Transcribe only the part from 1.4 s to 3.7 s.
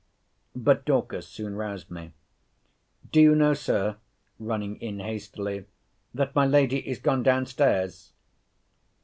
roused me—Do you know,